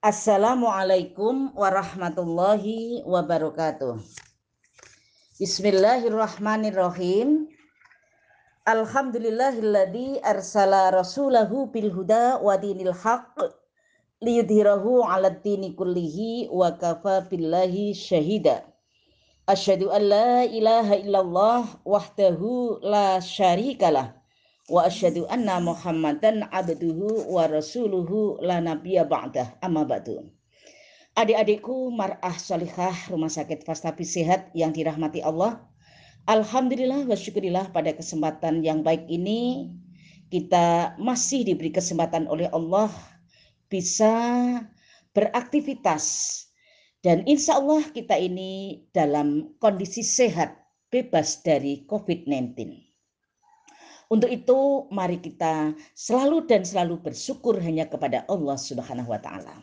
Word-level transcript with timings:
Assalamualaikum 0.00 1.52
warahmatullahi 1.52 3.04
wabarakatuh. 3.04 4.00
Bismillahirrahmanirrahim. 5.36 7.44
Alhamdulillahilladzi 8.64 10.24
arsala 10.24 10.96
rasulahu 10.96 11.68
bil 11.68 11.92
huda 11.92 12.40
wa 12.40 12.56
dinil 12.56 12.96
haqq 12.96 13.52
liyudhirahu 14.24 15.04
'ala 15.04 15.36
dini 15.36 15.76
kullihi 15.76 16.48
wa 16.48 16.72
kafa 16.80 17.28
billahi 17.28 17.92
syahida. 17.92 18.64
Asyhadu 19.44 19.92
an 19.92 20.00
la 20.00 20.48
ilaha 20.48 20.96
illallah 20.96 21.76
wahdahu 21.84 22.80
la 22.80 23.20
syarikalah 23.20 24.16
wa 24.70 24.86
asyhadu 24.86 25.26
anna 25.26 25.58
Muhammadan 25.58 26.46
abduhu 26.54 27.26
wa 27.26 27.50
rasuluhu 27.50 28.38
la 28.38 28.62
nabiyya 28.62 29.02
ba'dah 29.02 29.58
amma 29.66 29.82
ba'du. 29.82 30.30
Adik-adikku 31.18 31.90
mar'ah 31.90 32.38
solihah 32.38 32.94
rumah 33.10 33.26
sakit 33.26 33.66
Fastapi 33.66 34.06
Sehat 34.06 34.54
yang 34.54 34.70
dirahmati 34.70 35.26
Allah. 35.26 35.58
Alhamdulillah 36.30 37.02
wa 37.02 37.18
syukurillah 37.18 37.74
pada 37.74 37.90
kesempatan 37.90 38.62
yang 38.62 38.86
baik 38.86 39.10
ini 39.10 39.74
kita 40.30 40.94
masih 41.02 41.42
diberi 41.42 41.74
kesempatan 41.74 42.30
oleh 42.30 42.46
Allah 42.54 42.94
bisa 43.66 44.14
beraktivitas 45.10 46.06
dan 47.02 47.26
insya 47.26 47.58
Allah 47.58 47.82
kita 47.90 48.14
ini 48.14 48.86
dalam 48.94 49.50
kondisi 49.58 50.06
sehat 50.06 50.54
bebas 50.94 51.42
dari 51.42 51.82
COVID-19. 51.90 52.89
Untuk 54.10 54.26
itu 54.26 54.90
mari 54.90 55.22
kita 55.22 55.70
selalu 55.94 56.42
dan 56.50 56.66
selalu 56.66 56.98
bersyukur 56.98 57.54
hanya 57.62 57.86
kepada 57.86 58.26
Allah 58.26 58.58
Subhanahu 58.58 59.14
wa 59.14 59.22
taala. 59.22 59.54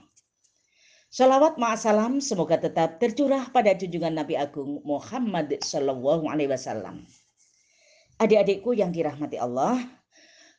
Salawat 1.11 1.59
ma'asalam 1.59 2.23
semoga 2.23 2.55
tetap 2.55 2.95
tercurah 3.03 3.51
pada 3.51 3.75
junjungan 3.75 4.15
Nabi 4.15 4.39
Agung 4.39 4.79
Muhammad 4.87 5.51
Sallallahu 5.59 6.31
Alaihi 6.31 6.51
Wasallam. 6.51 7.03
Adik-adikku 8.23 8.71
yang 8.71 8.95
dirahmati 8.95 9.35
Allah, 9.35 9.83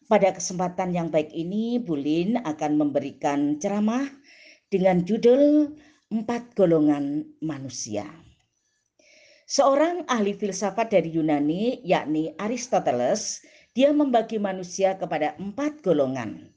pada 0.08 0.36
kesempatan 0.36 0.92
yang 0.92 1.08
baik 1.08 1.32
ini 1.32 1.80
Bulin 1.80 2.40
akan 2.44 2.80
memberikan 2.80 3.56
ceramah 3.56 4.04
dengan 4.68 5.00
judul 5.04 5.72
Empat 6.12 6.56
Golongan 6.56 7.24
Manusia. 7.40 8.08
Seorang 9.48 10.04
ahli 10.12 10.36
filsafat 10.36 10.92
dari 10.92 11.12
Yunani 11.12 11.80
yakni 11.84 12.36
Aristoteles 12.36 13.40
dia 13.78 13.94
membagi 13.94 14.42
manusia 14.42 14.98
kepada 14.98 15.38
empat 15.38 15.86
golongan. 15.86 16.50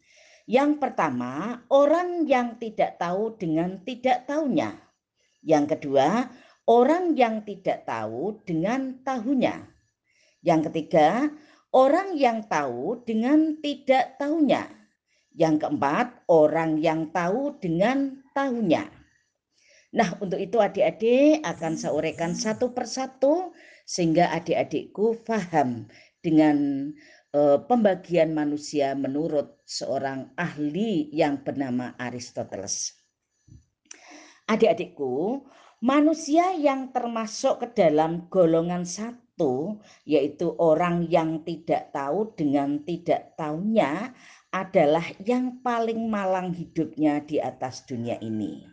Yang 0.49 0.81
pertama, 0.81 1.61
orang 1.69 2.25
yang 2.25 2.57
tidak 2.57 2.97
tahu 2.97 3.37
dengan 3.37 3.77
tidak 3.85 4.25
tahunya. 4.25 4.73
Yang 5.45 5.77
kedua, 5.77 6.33
orang 6.65 7.13
yang 7.13 7.45
tidak 7.45 7.85
tahu 7.85 8.41
dengan 8.41 9.05
tahunya. 9.05 9.53
Yang 10.41 10.73
ketiga, 10.73 11.29
orang 11.69 12.17
yang 12.17 12.41
tahu 12.49 13.05
dengan 13.05 13.61
tidak 13.61 14.17
tahunya. 14.17 14.65
Yang 15.37 15.61
keempat, 15.61 16.25
orang 16.25 16.81
yang 16.81 17.13
tahu 17.13 17.53
dengan 17.61 18.17
tahunya. 18.33 18.89
Nah, 19.93 20.09
untuk 20.17 20.41
itu 20.41 20.57
adik-adik 20.57 21.45
akan 21.45 21.77
saya 21.77 21.93
uraikan 21.93 22.33
satu 22.33 22.73
persatu 22.73 23.53
sehingga 23.85 24.33
adik-adikku 24.33 25.21
paham 25.21 25.85
dengan 26.21 26.89
uh, 27.33 27.59
pembagian 27.65 28.31
manusia 28.31 28.93
menurut 28.93 29.59
seorang 29.65 30.31
ahli 30.37 31.09
yang 31.11 31.41
bernama 31.41 31.97
Aristoteles. 31.97 32.93
Adik-adikku, 34.45 35.45
manusia 35.81 36.53
yang 36.53 36.93
termasuk 36.93 37.65
ke 37.65 37.67
dalam 37.73 38.29
golongan 38.29 38.85
satu, 38.85 39.81
yaitu 40.05 40.53
orang 40.61 41.09
yang 41.09 41.41
tidak 41.41 41.89
tahu 41.89 42.31
dengan 42.37 42.85
tidak 42.85 43.33
tahunya, 43.39 44.13
adalah 44.51 45.05
yang 45.23 45.63
paling 45.63 46.11
malang 46.11 46.51
hidupnya 46.51 47.23
di 47.23 47.39
atas 47.39 47.87
dunia 47.87 48.19
ini 48.19 48.67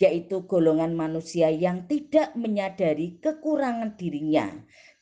yaitu 0.00 0.48
golongan 0.48 0.96
manusia 0.96 1.52
yang 1.52 1.84
tidak 1.84 2.32
menyadari 2.32 3.20
kekurangan 3.20 4.00
dirinya 4.00 4.48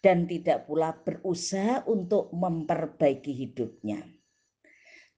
dan 0.08 0.24
tidak 0.24 0.64
pula 0.64 0.96
berusaha 1.04 1.84
untuk 1.84 2.32
memperbaiki 2.32 3.28
hidupnya. 3.28 4.00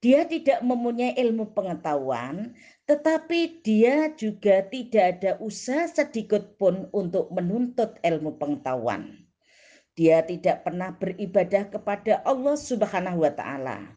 Dia 0.03 0.27
tidak 0.27 0.67
mempunyai 0.67 1.15
ilmu 1.15 1.55
pengetahuan, 1.55 2.59
tetapi 2.91 3.63
dia 3.63 4.11
juga 4.19 4.67
tidak 4.67 5.05
ada 5.15 5.31
usaha 5.39 5.87
sedikit 5.87 6.59
pun 6.59 6.91
untuk 6.91 7.31
menuntut 7.31 8.03
ilmu 8.03 8.35
pengetahuan. 8.35 9.15
Dia 9.95 10.27
tidak 10.27 10.67
pernah 10.67 10.91
beribadah 10.91 11.71
kepada 11.71 12.27
Allah 12.27 12.59
Subhanahu 12.59 13.23
wa 13.23 13.31
taala. 13.31 13.95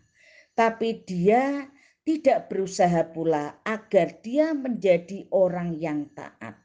Tapi 0.54 1.02
dia 1.10 1.74
tidak 2.06 2.54
berusaha 2.54 3.02
pula 3.10 3.58
agar 3.66 4.22
dia 4.22 4.54
menjadi 4.54 5.26
orang 5.34 5.74
yang 5.74 6.06
taat. 6.14 6.63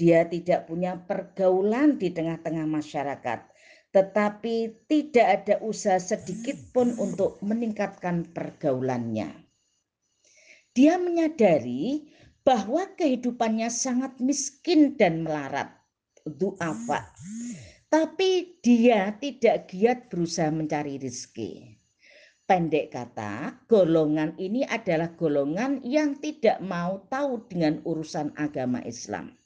Dia 0.00 0.24
tidak 0.24 0.64
punya 0.64 0.96
pergaulan 0.96 2.00
di 2.00 2.08
tengah-tengah 2.08 2.64
masyarakat, 2.64 3.44
tetapi 3.92 4.88
tidak 4.88 5.26
ada 5.44 5.60
usaha 5.60 6.00
sedikit 6.00 6.56
pun 6.72 6.96
untuk 6.96 7.36
meningkatkan 7.44 8.24
pergaulannya. 8.32 9.28
Dia 10.72 10.96
menyadari 10.96 12.08
bahwa 12.40 12.88
kehidupannya 12.96 13.68
sangat 13.68 14.16
miskin 14.24 14.96
dan 14.96 15.20
melarat, 15.20 15.68
duafa. 16.24 17.12
Tapi 17.92 18.56
dia 18.64 19.12
tidak 19.20 19.68
giat 19.68 20.08
berusaha 20.08 20.48
mencari 20.48 20.96
rezeki. 20.96 21.76
Pendek 22.48 22.96
kata, 22.96 23.68
golongan 23.68 24.32
ini 24.40 24.64
adalah 24.64 25.12
golongan 25.12 25.84
yang 25.84 26.16
tidak 26.24 26.56
mau 26.64 27.04
tahu 27.12 27.44
dengan 27.52 27.84
urusan 27.84 28.32
agama 28.40 28.80
Islam 28.88 29.36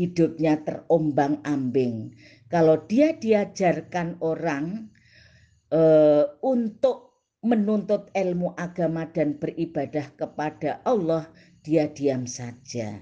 hidupnya 0.00 0.64
terombang-ambing. 0.64 2.16
Kalau 2.48 2.80
dia 2.88 3.12
diajarkan 3.12 4.16
orang 4.24 4.88
uh, 5.68 6.24
untuk 6.40 7.28
menuntut 7.44 8.08
ilmu 8.16 8.56
agama 8.56 9.04
dan 9.12 9.36
beribadah 9.36 10.08
kepada 10.16 10.80
Allah, 10.88 11.28
dia 11.60 11.92
diam 11.92 12.24
saja. 12.24 12.96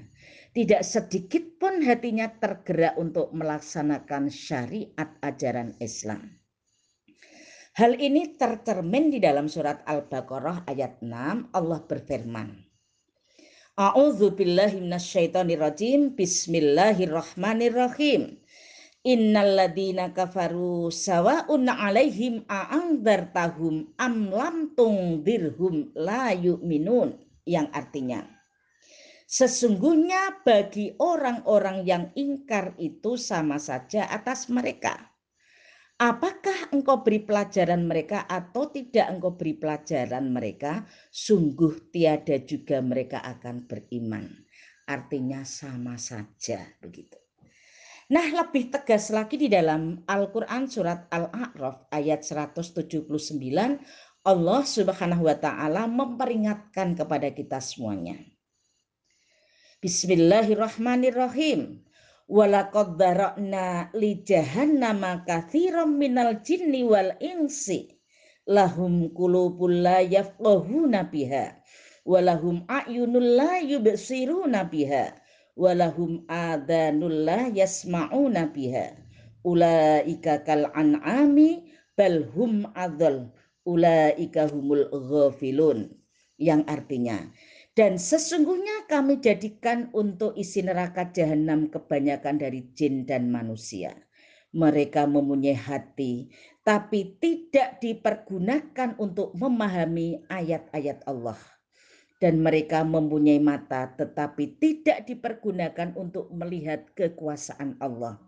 Tidak 0.50 0.82
sedikit 0.82 1.62
pun 1.62 1.86
hatinya 1.86 2.26
tergerak 2.34 2.98
untuk 2.98 3.30
melaksanakan 3.30 4.26
syariat 4.26 5.14
ajaran 5.22 5.78
Islam. 5.78 6.34
Hal 7.78 7.94
ini 7.94 8.34
tercermin 8.34 9.14
di 9.14 9.22
dalam 9.22 9.46
surat 9.46 9.86
Al-Baqarah 9.86 10.66
ayat 10.66 10.98
6 10.98 11.54
Allah 11.54 11.80
berfirman 11.86 12.67
A'udzu 13.78 14.34
billahi 14.34 14.82
minasyaitonir 14.82 15.62
rajim. 15.62 16.10
Bismillahirrahmanirrahim. 16.18 18.34
Innal 19.06 19.54
ladina 19.54 20.10
kafaru 20.10 20.90
sawa'un 20.90 21.70
'alaihim 21.70 22.42
a'andzartahum 22.50 23.94
am 24.02 24.34
lam 24.34 24.74
tungdirhum 24.74 25.94
la 25.94 26.34
yu'minun 26.34 27.22
yang 27.46 27.70
artinya 27.70 28.26
Sesungguhnya 29.30 30.42
bagi 30.42 30.98
orang-orang 30.98 31.86
yang 31.86 32.10
ingkar 32.18 32.74
itu 32.82 33.14
sama 33.14 33.62
saja 33.62 34.10
atas 34.10 34.50
mereka 34.50 35.07
Apakah 35.98 36.70
engkau 36.70 37.02
beri 37.02 37.26
pelajaran 37.26 37.82
mereka 37.82 38.22
atau 38.30 38.70
tidak 38.70 39.10
engkau 39.10 39.34
beri 39.34 39.58
pelajaran 39.58 40.30
mereka, 40.30 40.86
sungguh 41.10 41.90
tiada 41.90 42.38
juga 42.38 42.78
mereka 42.78 43.18
akan 43.18 43.66
beriman. 43.66 44.30
Artinya 44.86 45.42
sama 45.42 45.98
saja 45.98 46.62
begitu. 46.78 47.18
Nah, 48.14 48.30
lebih 48.30 48.70
tegas 48.70 49.10
lagi 49.10 49.42
di 49.42 49.50
dalam 49.50 50.06
Al-Qur'an 50.06 50.70
surat 50.70 51.10
Al-A'raf 51.10 51.90
ayat 51.90 52.22
179 52.22 53.10
Allah 54.22 54.60
Subhanahu 54.62 55.26
wa 55.26 55.34
taala 55.34 55.90
memperingatkan 55.90 56.94
kepada 56.94 57.34
kita 57.34 57.58
semuanya. 57.58 58.22
Bismillahirrahmanirrahim. 59.82 61.87
Walaqad 62.28 63.00
dara'na 63.00 63.88
li 63.96 64.20
jahannama 64.20 65.24
katsiran 65.24 65.96
minal 65.96 66.44
jinni 66.44 66.84
wal 66.84 67.16
insi. 67.24 67.96
Lahum 68.44 69.08
qulubul 69.16 69.80
la 69.80 70.04
yafqahuna 70.04 71.08
biha. 71.08 71.56
Walahum 72.04 72.68
a'yunul 72.68 73.36
la 73.36 73.64
yubsiruna 73.64 74.68
biha. 74.68 75.16
Walahum 75.56 76.28
adanul 76.28 77.24
la 77.24 77.48
yasma'una 77.48 78.52
biha. 78.52 78.92
Ulaika 79.48 80.44
kal 80.44 80.68
an'ami 80.76 81.72
bal 81.96 82.28
hum 82.36 82.68
adhal 82.76 83.32
ulaika 83.64 84.52
humul 84.52 84.84
ghafilun. 84.92 85.96
Yang 86.38 86.62
artinya 86.70 87.18
Dan 87.78 87.94
sesungguhnya 87.94 88.90
kami 88.90 89.22
jadikan 89.22 89.86
untuk 89.94 90.34
isi 90.34 90.66
neraka 90.66 91.14
jahanam 91.14 91.70
kebanyakan 91.70 92.34
dari 92.34 92.74
jin 92.74 93.06
dan 93.06 93.30
manusia. 93.30 93.94
Mereka 94.50 95.06
mempunyai 95.06 95.54
hati, 95.54 96.26
tapi 96.66 97.14
tidak 97.22 97.78
dipergunakan 97.78 98.98
untuk 98.98 99.30
memahami 99.38 100.26
ayat-ayat 100.26 101.06
Allah. 101.06 101.38
Dan 102.18 102.42
mereka 102.42 102.82
mempunyai 102.82 103.38
mata, 103.38 103.94
tetapi 103.94 104.58
tidak 104.58 105.06
dipergunakan 105.06 105.94
untuk 105.94 106.34
melihat 106.34 106.82
kekuasaan 106.98 107.78
Allah. 107.78 108.18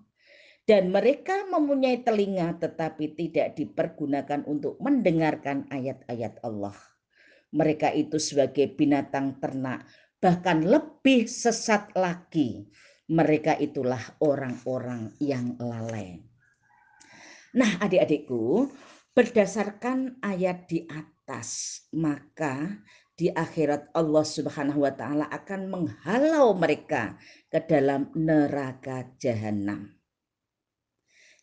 Dan 0.62 0.94
mereka 0.94 1.42
mempunyai 1.50 2.06
telinga, 2.06 2.54
tetapi 2.54 3.18
tidak 3.18 3.58
dipergunakan 3.58 4.46
untuk 4.46 4.78
mendengarkan 4.78 5.66
ayat-ayat 5.74 6.38
Allah 6.46 6.89
mereka 7.50 7.90
itu 7.90 8.18
sebagai 8.22 8.70
binatang 8.74 9.38
ternak, 9.42 9.86
bahkan 10.22 10.62
lebih 10.62 11.26
sesat 11.26 11.90
lagi. 11.98 12.70
Mereka 13.10 13.58
itulah 13.58 14.00
orang-orang 14.22 15.10
yang 15.18 15.58
lalai. 15.58 16.22
Nah, 17.58 17.82
adik-adikku, 17.82 18.70
berdasarkan 19.10 20.22
ayat 20.22 20.70
di 20.70 20.86
atas, 20.86 21.82
maka 21.90 22.78
di 23.18 23.26
akhirat 23.28 23.90
Allah 23.92 24.24
Subhanahu 24.24 24.86
wa 24.86 24.94
taala 24.94 25.26
akan 25.28 25.68
menghalau 25.68 26.54
mereka 26.54 27.18
ke 27.50 27.58
dalam 27.66 28.08
neraka 28.14 29.10
jahanam 29.20 29.99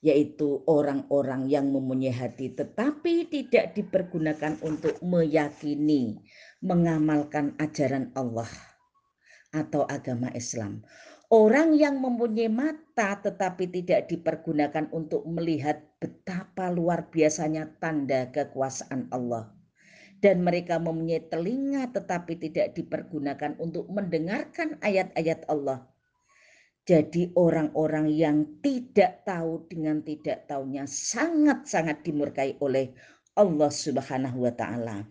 yaitu 0.08 0.64
orang-orang 0.72 1.52
yang 1.52 1.68
mempunyai 1.68 2.16
hati 2.16 2.56
tetapi 2.56 3.28
tidak 3.28 3.76
dipergunakan 3.76 4.56
untuk 4.64 4.96
meyakini, 5.04 6.16
mengamalkan 6.64 7.52
ajaran 7.60 8.16
Allah 8.16 8.48
atau 9.52 9.84
agama 9.92 10.32
Islam. 10.32 10.80
Orang 11.28 11.76
yang 11.76 12.00
mempunyai 12.00 12.48
mata 12.48 13.20
tetapi 13.20 13.68
tidak 13.68 14.08
dipergunakan 14.08 14.88
untuk 14.96 15.28
melihat 15.28 15.84
betapa 16.00 16.72
luar 16.72 17.12
biasanya 17.12 17.68
tanda 17.84 18.32
kekuasaan 18.32 19.12
Allah. 19.12 19.52
Dan 20.24 20.48
mereka 20.48 20.80
mempunyai 20.80 21.28
telinga 21.28 21.92
tetapi 21.92 22.40
tidak 22.40 22.80
dipergunakan 22.80 23.60
untuk 23.60 23.92
mendengarkan 23.92 24.80
ayat-ayat 24.80 25.44
Allah 25.52 25.84
jadi 26.88 27.36
orang-orang 27.36 28.08
yang 28.08 28.64
tidak 28.64 29.28
tahu 29.28 29.68
dengan 29.68 30.00
tidak 30.08 30.48
tahunya 30.48 30.88
sangat-sangat 30.88 32.00
dimurkai 32.08 32.56
oleh 32.64 32.96
Allah 33.36 33.68
Subhanahu 33.68 34.48
wa 34.48 34.54
taala 34.56 35.04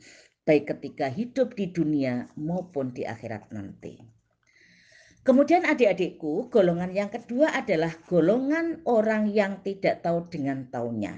baik 0.48 0.72
ketika 0.72 1.12
hidup 1.12 1.52
di 1.52 1.68
dunia 1.68 2.32
maupun 2.40 2.96
di 2.96 3.04
akhirat 3.04 3.52
nanti. 3.52 4.00
Kemudian 5.20 5.66
adik-adikku, 5.66 6.48
golongan 6.48 6.94
yang 6.94 7.10
kedua 7.10 7.50
adalah 7.50 7.92
golongan 8.06 8.80
orang 8.86 9.28
yang 9.28 9.60
tidak 9.60 10.00
tahu 10.06 10.30
dengan 10.30 10.70
taunya. 10.70 11.12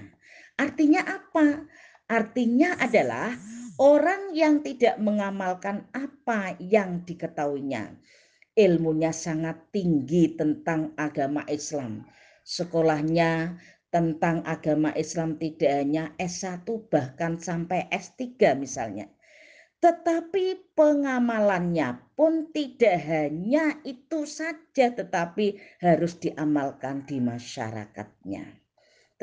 Artinya 0.56 1.04
apa? 1.06 1.68
Artinya 2.08 2.80
adalah 2.80 3.36
orang 3.76 4.32
yang 4.32 4.64
tidak 4.64 4.96
mengamalkan 4.96 5.86
apa 5.92 6.56
yang 6.56 7.04
diketahuinya 7.04 7.94
ilmunya 8.58 9.14
sangat 9.14 9.70
tinggi 9.70 10.34
tentang 10.34 10.90
agama 10.98 11.46
Islam. 11.46 12.02
Sekolahnya 12.42 13.54
tentang 13.94 14.42
agama 14.42 14.90
Islam 14.98 15.38
tidak 15.38 15.70
hanya 15.70 16.10
S1 16.18 16.66
bahkan 16.90 17.38
sampai 17.38 17.86
S3 17.94 18.58
misalnya. 18.58 19.06
Tetapi 19.78 20.74
pengamalannya 20.74 22.02
pun 22.18 22.50
tidak 22.50 22.98
hanya 23.06 23.78
itu 23.86 24.26
saja 24.26 24.90
tetapi 24.90 25.54
harus 25.78 26.18
diamalkan 26.18 27.06
di 27.06 27.22
masyarakatnya. 27.22 28.58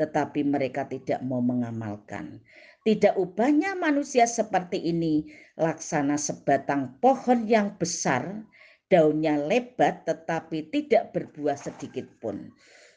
Tetapi 0.00 0.40
mereka 0.48 0.88
tidak 0.88 1.20
mau 1.20 1.44
mengamalkan. 1.44 2.40
Tidak 2.88 3.20
ubahnya 3.20 3.76
manusia 3.76 4.24
seperti 4.24 4.80
ini 4.80 5.28
laksana 5.60 6.16
sebatang 6.16 6.96
pohon 7.04 7.44
yang 7.44 7.76
besar 7.76 8.46
daunnya 8.86 9.38
lebat 9.38 10.06
tetapi 10.06 10.70
tidak 10.70 11.14
berbuah 11.14 11.58
sedikit 11.58 12.06
pun. 12.22 12.54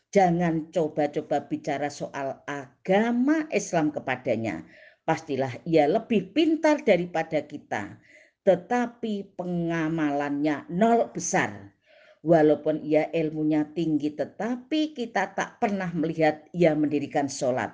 Jangan 0.09 0.73
coba-coba 0.73 1.45
bicara 1.45 1.93
soal 1.93 2.41
agama 2.49 3.45
Islam 3.53 3.93
kepadanya. 3.93 4.65
Pastilah 5.05 5.53
ia 5.69 5.85
lebih 5.85 6.33
pintar 6.33 6.81
daripada 6.81 7.45
kita. 7.45 8.01
Tetapi 8.41 9.37
pengamalannya 9.37 10.65
nol 10.73 11.13
besar. 11.13 11.77
Walaupun 12.25 12.81
ia 12.83 13.07
ilmunya 13.13 13.69
tinggi 13.77 14.11
tetapi 14.11 14.97
kita 14.97 15.37
tak 15.37 15.61
pernah 15.61 15.93
melihat 15.93 16.49
ia 16.57 16.73
mendirikan 16.73 17.29
sholat. 17.29 17.69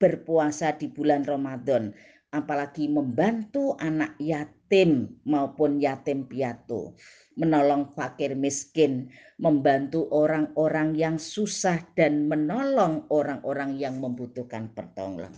Berpuasa 0.00 0.74
di 0.80 0.88
bulan 0.88 1.28
Ramadan. 1.28 1.92
Apalagi 2.34 2.90
membantu 2.90 3.78
anak 3.78 4.18
yatim 4.18 5.20
maupun 5.24 5.78
yatim 5.78 6.26
piatu 6.26 6.94
menolong 7.36 7.92
fakir 7.92 8.32
miskin, 8.32 9.12
membantu 9.36 10.08
orang-orang 10.08 10.96
yang 10.96 11.16
susah 11.20 11.84
dan 11.92 12.26
menolong 12.26 13.04
orang-orang 13.12 13.76
yang 13.76 14.00
membutuhkan 14.00 14.72
pertolongan. 14.72 15.30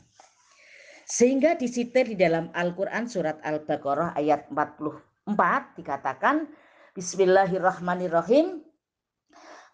Sehingga 1.05 1.59
disitir 1.59 2.15
di 2.15 2.17
dalam 2.17 2.55
Al-Quran 2.55 3.11
surat 3.11 3.43
Al-Baqarah 3.43 4.15
ayat 4.15 4.47
44 4.55 5.81
dikatakan 5.83 6.47
Bismillahirrahmanirrahim 6.95 8.63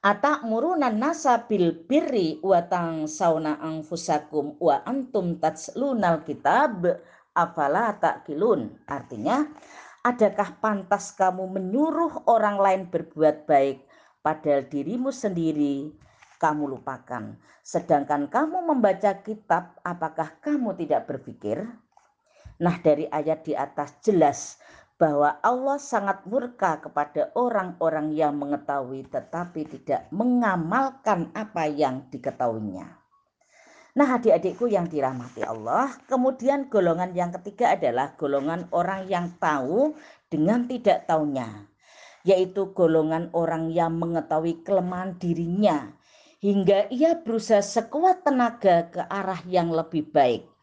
Atak 0.05 0.45
murunan 0.45 0.93
nasa 0.93 1.49
bil 1.49 1.89
birri 1.89 2.37
wa 2.45 2.61
sauna 3.09 3.57
angfusakum 3.57 4.61
wa 4.61 4.85
antum 4.85 5.41
tatslunal 5.41 6.21
kitab 6.29 6.85
afala 7.33 7.97
kilun. 8.29 8.77
Artinya 8.85 9.49
Adakah 10.05 10.61
pantas 10.61 11.17
kamu 11.17 11.49
menyuruh 11.49 12.29
orang 12.29 12.61
lain 12.61 12.83
berbuat 12.93 13.49
baik, 13.49 13.89
padahal 14.21 14.69
dirimu 14.69 15.09
sendiri 15.09 15.97
kamu 16.37 16.77
lupakan? 16.77 17.41
Sedangkan 17.65 18.29
kamu 18.29 18.69
membaca 18.69 19.17
kitab, 19.25 19.81
apakah 19.81 20.37
kamu 20.45 20.77
tidak 20.77 21.09
berpikir? 21.09 21.65
Nah, 22.61 22.77
dari 22.85 23.09
ayat 23.09 23.49
di 23.49 23.57
atas 23.57 23.97
jelas 24.05 24.61
bahwa 24.95 25.43
Allah 25.43 25.79
sangat 25.83 26.23
murka 26.25 26.79
kepada 26.79 27.35
orang-orang 27.35 28.15
yang 28.15 28.39
mengetahui 28.39 29.11
tetapi 29.11 29.67
tidak 29.67 30.07
mengamalkan 30.15 31.35
apa 31.35 31.67
yang 31.67 32.07
diketahuinya. 32.15 33.05
Nah 33.95 34.19
adik-adikku 34.19 34.67
yang 34.67 34.91
dirahmati 34.91 35.47
Allah, 35.47 35.95
kemudian 36.11 36.67
golongan 36.67 37.15
yang 37.15 37.31
ketiga 37.39 37.79
adalah 37.79 38.19
golongan 38.19 38.67
orang 38.75 39.07
yang 39.07 39.35
tahu 39.39 39.95
dengan 40.27 40.67
tidak 40.67 41.07
tahunya. 41.07 41.71
Yaitu 42.27 42.75
golongan 42.75 43.31
orang 43.37 43.71
yang 43.71 43.95
mengetahui 43.95 44.67
kelemahan 44.67 45.15
dirinya. 45.21 45.95
Hingga 46.43 46.91
ia 46.91 47.23
berusaha 47.23 47.63
sekuat 47.63 48.27
tenaga 48.27 48.91
ke 48.91 49.01
arah 49.07 49.39
yang 49.47 49.71
lebih 49.71 50.11
baik. 50.11 50.54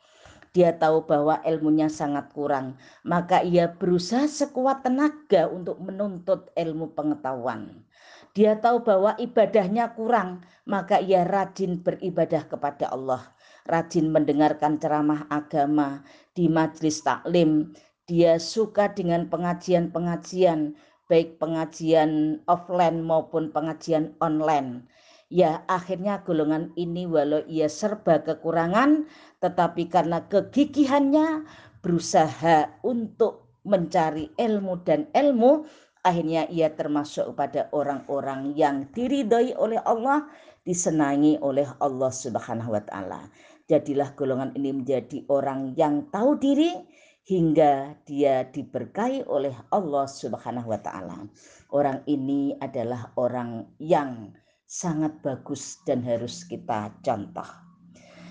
Dia 0.51 0.75
tahu 0.75 1.07
bahwa 1.07 1.39
ilmunya 1.47 1.87
sangat 1.87 2.35
kurang, 2.35 2.75
maka 3.07 3.39
ia 3.39 3.71
berusaha 3.71 4.27
sekuat 4.27 4.83
tenaga 4.83 5.47
untuk 5.47 5.79
menuntut 5.79 6.51
ilmu 6.59 6.91
pengetahuan. 6.91 7.87
Dia 8.35 8.59
tahu 8.59 8.83
bahwa 8.83 9.15
ibadahnya 9.15 9.95
kurang, 9.95 10.43
maka 10.67 10.99
ia 10.99 11.23
rajin 11.23 11.79
beribadah 11.79 12.51
kepada 12.51 12.91
Allah, 12.91 13.31
rajin 13.63 14.11
mendengarkan 14.11 14.75
ceramah 14.75 15.23
agama 15.31 16.03
di 16.35 16.51
majelis 16.51 16.99
taklim. 16.99 17.71
Dia 18.03 18.35
suka 18.35 18.91
dengan 18.91 19.31
pengajian-pengajian, 19.31 20.75
baik 21.07 21.39
pengajian 21.39 22.43
offline 22.47 22.99
maupun 22.99 23.55
pengajian 23.55 24.15
online. 24.19 24.87
Ya, 25.31 25.63
akhirnya 25.71 26.27
golongan 26.27 26.75
ini 26.75 27.07
walau 27.07 27.47
ia 27.47 27.71
serba 27.71 28.19
kekurangan, 28.19 29.07
tetapi 29.39 29.87
karena 29.87 30.27
kegigihannya 30.27 31.47
berusaha 31.79 32.83
untuk 32.83 33.63
mencari 33.63 34.27
ilmu 34.35 34.83
dan 34.83 35.07
ilmu 35.15 35.63
Akhirnya 36.01 36.49
ia 36.49 36.73
termasuk 36.73 37.37
pada 37.37 37.69
orang-orang 37.69 38.57
yang 38.57 38.89
diridhoi 38.89 39.53
oleh 39.53 39.77
Allah, 39.85 40.25
disenangi 40.65 41.37
oleh 41.37 41.69
Allah 41.77 42.09
Subhanahu 42.09 42.73
wa 42.73 42.81
taala. 42.81 43.29
Jadilah 43.69 44.17
golongan 44.17 44.49
ini 44.57 44.81
menjadi 44.81 45.21
orang 45.29 45.77
yang 45.77 46.09
tahu 46.09 46.41
diri 46.41 46.73
hingga 47.29 48.01
dia 48.01 48.49
diberkahi 48.49 49.29
oleh 49.29 49.53
Allah 49.69 50.09
Subhanahu 50.09 50.73
wa 50.73 50.81
taala. 50.81 51.21
Orang 51.69 52.01
ini 52.09 52.57
adalah 52.57 53.13
orang 53.13 53.69
yang 53.77 54.33
sangat 54.71 55.19
bagus 55.19 55.83
dan 55.83 55.99
harus 56.07 56.47
kita 56.47 56.95
contoh. 57.03 57.47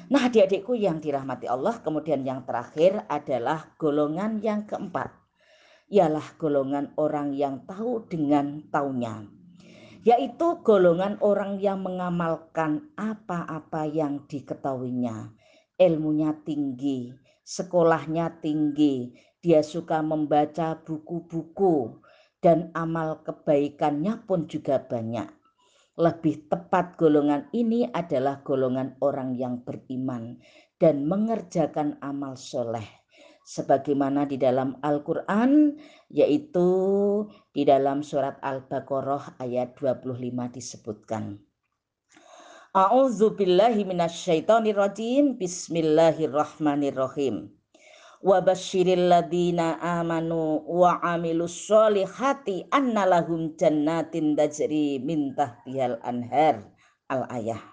Nah, 0.08 0.26
adik-adikku 0.26 0.72
yang 0.72 1.04
dirahmati 1.04 1.44
Allah, 1.44 1.84
kemudian 1.84 2.24
yang 2.24 2.48
terakhir 2.48 3.04
adalah 3.12 3.76
golongan 3.76 4.40
yang 4.40 4.64
keempat. 4.64 5.12
Ialah 5.92 6.40
golongan 6.40 6.96
orang 6.96 7.36
yang 7.36 7.68
tahu 7.68 8.08
dengan 8.08 8.64
taunya 8.72 9.28
yaitu 10.00 10.64
golongan 10.64 11.20
orang 11.20 11.60
yang 11.60 11.84
mengamalkan 11.84 12.88
apa-apa 12.96 13.84
yang 13.84 14.24
diketahuinya. 14.24 15.36
Ilmunya 15.76 16.40
tinggi 16.40 17.12
sekolahnya 17.50 18.38
tinggi 18.38 19.10
dia 19.42 19.58
suka 19.66 19.98
membaca 20.06 20.78
buku-buku 20.86 21.98
dan 22.38 22.70
amal 22.78 23.26
kebaikannya 23.26 24.22
pun 24.22 24.46
juga 24.46 24.78
banyak 24.78 25.39
lebih 26.00 26.48
tepat 26.48 26.96
golongan 26.96 27.52
ini 27.52 27.84
adalah 27.92 28.40
golongan 28.40 28.96
orang 29.04 29.36
yang 29.36 29.60
beriman 29.60 30.40
dan 30.80 31.04
mengerjakan 31.04 32.00
amal 32.00 32.40
soleh. 32.40 32.88
Sebagaimana 33.44 34.24
di 34.24 34.40
dalam 34.40 34.80
Al-Quran, 34.80 35.76
yaitu 36.08 36.64
di 37.52 37.68
dalam 37.68 38.00
surat 38.00 38.40
Al-Baqarah 38.40 39.36
ayat 39.42 39.76
25 39.76 40.56
disebutkan. 40.56 41.36
A'udzu 42.70 43.34
billahi 43.34 43.82
minasyaitonir 43.84 44.78
rajim. 44.78 45.34
Bismillahirrahmanirrahim. 45.36 47.59
Wa 48.20 48.44
basyiril 48.44 49.08
ladina 49.08 49.80
amanu 49.80 50.60
wa 50.68 51.00
amilus 51.00 51.64
solihati 51.64 52.68
anna 52.68 53.08
lahum 53.08 53.56
jannatin 53.56 54.36
tajri 54.36 55.00
min 55.00 55.32
tahtihal 55.32 55.96
anhar 56.04 56.60
al 57.08 57.24
ayah. 57.32 57.64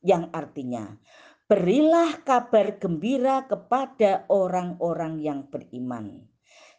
Yang 0.00 0.32
artinya 0.32 0.96
berilah 1.44 2.24
kabar 2.24 2.80
gembira 2.80 3.44
kepada 3.44 4.24
orang-orang 4.32 5.20
yang 5.20 5.44
beriman 5.52 6.24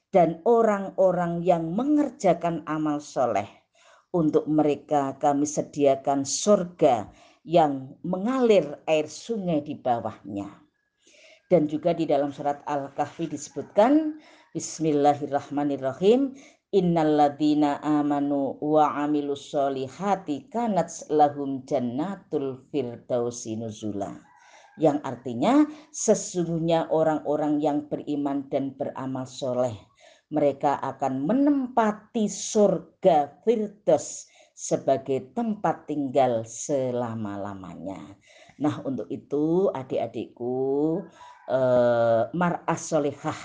dan 0.10 0.42
orang-orang 0.42 1.46
yang 1.46 1.70
mengerjakan 1.78 2.66
amal 2.66 2.98
soleh. 2.98 3.46
Untuk 4.10 4.50
mereka 4.50 5.14
kami 5.22 5.46
sediakan 5.46 6.26
surga 6.26 7.14
yang 7.46 7.94
mengalir 8.02 8.82
air 8.90 9.06
sungai 9.06 9.62
di 9.62 9.78
bawahnya 9.78 10.67
dan 11.48 11.68
juga 11.68 11.96
di 11.96 12.04
dalam 12.04 12.32
surat 12.36 12.60
Al-Kahfi 12.68 13.32
disebutkan 13.32 14.20
Bismillahirrahmanirrahim 14.52 16.36
Innalladzina 16.76 17.80
amanu 17.80 18.60
wa 18.60 18.92
amilus 19.00 19.56
solihati 19.56 20.52
kanat 20.52 20.92
lahum 21.08 21.64
jannatul 21.64 22.68
firdausi 22.68 23.56
nuzula. 23.56 24.20
Yang 24.76 25.00
artinya 25.08 25.64
sesungguhnya 25.96 26.92
orang-orang 26.92 27.64
yang 27.64 27.88
beriman 27.88 28.52
dan 28.52 28.76
beramal 28.76 29.24
soleh. 29.24 29.74
Mereka 30.28 30.84
akan 30.84 31.24
menempati 31.24 32.28
surga 32.28 33.40
firdaus 33.48 34.28
sebagai 34.58 35.38
tempat 35.38 35.86
tinggal 35.86 36.42
selama-lamanya. 36.42 38.18
Nah 38.58 38.82
untuk 38.82 39.06
itu 39.14 39.70
adik-adikku 39.70 41.06
eh, 41.46 42.24
mar'as 42.34 42.82
solehah 42.90 43.38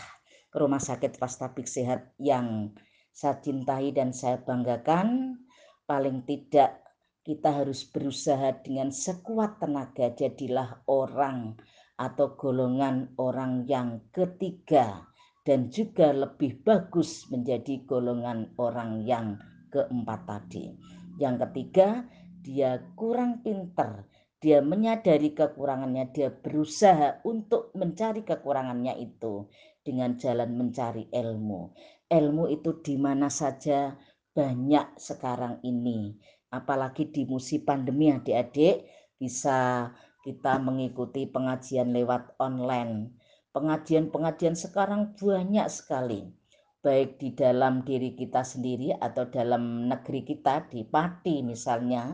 rumah 0.57 0.81
sakit 0.81 1.21
pastabik 1.21 1.69
sehat 1.69 2.17
yang 2.17 2.73
saya 3.13 3.37
cintai 3.45 3.93
dan 3.93 4.17
saya 4.17 4.41
banggakan 4.41 5.37
paling 5.85 6.25
tidak 6.25 6.81
kita 7.29 7.61
harus 7.61 7.85
berusaha 7.85 8.65
dengan 8.65 8.89
sekuat 8.89 9.61
tenaga 9.61 10.17
jadilah 10.17 10.81
orang 10.89 11.61
atau 12.01 12.33
golongan 12.41 13.13
orang 13.21 13.69
yang 13.69 14.01
ketiga 14.17 15.05
dan 15.45 15.69
juga 15.69 16.11
lebih 16.11 16.65
bagus 16.65 17.29
menjadi 17.29 17.85
golongan 17.85 18.51
orang 18.57 19.05
yang 19.05 19.37
keempat 19.71 20.21
tadi. 20.29 20.77
Yang 21.21 21.49
ketiga, 21.49 22.09
dia 22.43 22.81
kurang 22.99 23.45
pinter, 23.45 24.09
dia 24.43 24.59
menyadari 24.59 25.31
kekurangannya, 25.37 26.11
dia 26.11 26.29
berusaha 26.35 27.23
untuk 27.23 27.71
mencari 27.79 28.27
kekurangannya 28.27 28.99
itu 28.99 29.47
dengan 29.87 30.19
jalan 30.19 30.51
mencari 30.59 31.07
ilmu. 31.11 31.71
Ilmu 32.11 32.45
itu 32.51 32.83
di 32.83 32.99
mana 32.99 33.31
saja 33.31 33.95
banyak 34.35 34.99
sekarang 34.99 35.63
ini. 35.63 36.19
Apalagi 36.53 37.09
di 37.09 37.23
musim 37.25 37.65
pandemi 37.65 38.13
adik-adik 38.13 38.85
bisa 39.17 39.89
kita 40.27 40.59
mengikuti 40.59 41.25
pengajian 41.31 41.95
lewat 41.95 42.35
online. 42.43 43.15
Pengajian-pengajian 43.53 44.57
sekarang 44.57 45.15
banyak 45.17 45.69
sekali. 45.69 46.42
Baik 46.83 47.23
di 47.23 47.31
dalam 47.31 47.87
diri 47.87 48.11
kita 48.19 48.43
sendiri 48.43 48.91
atau 48.91 49.31
dalam 49.31 49.87
negeri 49.87 50.27
kita 50.27 50.67
di 50.67 50.83
Pati 50.83 51.39
misalnya 51.39 52.11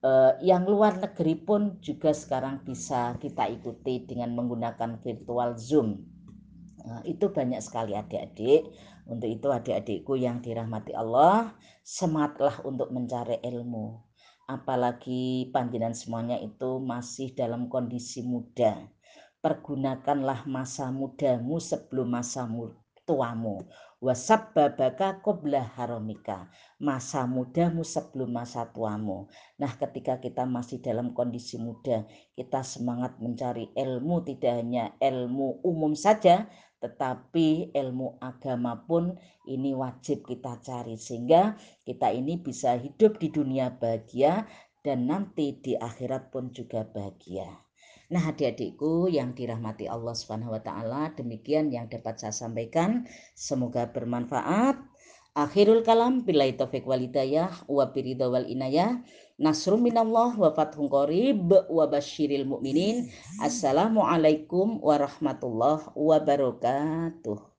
eh, 0.00 0.40
yang 0.40 0.64
luar 0.64 1.04
negeri 1.04 1.36
pun 1.36 1.76
juga 1.84 2.16
sekarang 2.16 2.64
bisa 2.64 3.20
kita 3.20 3.44
ikuti 3.52 4.08
dengan 4.08 4.32
menggunakan 4.32 5.04
virtual 5.04 5.52
Zoom. 5.60 6.00
Nah, 6.80 7.04
itu 7.04 7.28
banyak 7.28 7.60
sekali 7.60 7.92
adik-adik. 7.92 8.72
Untuk 9.04 9.28
itu 9.28 9.52
adik-adikku 9.52 10.16
yang 10.16 10.40
dirahmati 10.40 10.96
Allah, 10.96 11.52
semangatlah 11.84 12.56
untuk 12.64 12.88
mencari 12.88 13.36
ilmu. 13.44 14.00
Apalagi 14.48 15.52
panjenengan 15.52 15.92
semuanya 15.92 16.40
itu 16.40 16.80
masih 16.80 17.36
dalam 17.36 17.68
kondisi 17.68 18.24
muda. 18.24 18.80
Pergunakanlah 19.44 20.48
masa 20.48 20.88
mudamu 20.88 21.60
sebelum 21.60 22.16
masa 22.16 22.48
tuamu 23.04 23.68
babaka 24.00 25.20
qoblah 25.20 25.76
haromika 25.76 26.48
masa 26.80 27.28
mudamu 27.28 27.84
sebelum 27.84 28.32
masa 28.32 28.64
tuamu. 28.72 29.28
Nah 29.60 29.76
ketika 29.76 30.16
kita 30.16 30.48
masih 30.48 30.80
dalam 30.80 31.12
kondisi 31.12 31.60
muda 31.60 32.08
kita 32.32 32.64
semangat 32.64 33.20
mencari 33.20 33.68
ilmu 33.76 34.24
tidak 34.24 34.64
hanya 34.64 34.96
ilmu 34.96 35.60
umum 35.60 35.92
saja 35.92 36.48
tetapi 36.80 37.76
ilmu 37.76 38.16
agama 38.24 38.88
pun 38.88 39.20
ini 39.44 39.76
wajib 39.76 40.24
kita 40.24 40.56
cari 40.64 40.96
sehingga 40.96 41.60
kita 41.84 42.08
ini 42.08 42.40
bisa 42.40 42.72
hidup 42.80 43.20
di 43.20 43.28
dunia 43.28 43.68
bahagia 43.68 44.48
dan 44.80 45.04
nanti 45.04 45.60
di 45.60 45.76
akhirat 45.76 46.32
pun 46.32 46.48
juga 46.56 46.88
bahagia 46.88 47.69
Nah, 48.10 48.34
adik-adikku 48.34 49.06
yang 49.06 49.38
dirahmati 49.38 49.86
Allah 49.86 50.18
Subhanahu 50.18 50.50
wa 50.50 50.58
taala, 50.58 51.14
demikian 51.14 51.70
yang 51.70 51.86
dapat 51.86 52.18
saya 52.18 52.34
sampaikan. 52.34 53.06
Semoga 53.38 53.86
bermanfaat. 53.86 54.82
Akhirul 55.38 55.86
kalam 55.86 56.26
bila 56.26 56.42
taufik 56.50 56.82
wal 56.90 57.06
hidayah 57.06 57.54
wa 57.70 57.86
biridha 57.86 58.26
wal 58.26 58.50
inayah. 58.50 58.98
Nasrum 59.38 59.86
minallah 59.86 60.34
wa 60.34 60.50
fathun 60.50 60.90
qarib 60.90 61.54
wa 61.70 61.86
basyiril 61.86 62.50
mu'minin. 62.50 63.14
Assalamualaikum 63.38 64.82
warahmatullahi 64.82 65.94
wabarakatuh. 65.94 67.49